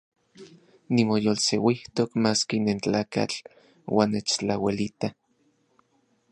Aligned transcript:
Nimoyolseuijtok 0.93 2.09
maski 2.23 2.55
nentlakatl 2.65 3.37
uan 3.95 4.09
nechtlauelita. 4.13 5.07